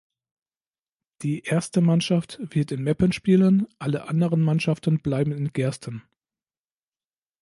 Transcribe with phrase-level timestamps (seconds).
[1.21, 6.01] Die erste Mannschaft wird in Meppen spielen, alle anderen Mannschaften bleiben in Gersten.